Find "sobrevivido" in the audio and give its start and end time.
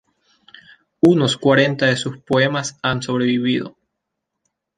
3.03-3.77